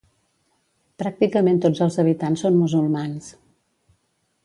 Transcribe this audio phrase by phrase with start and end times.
[1.01, 3.33] Pràcticament tots els habitants són musulmans.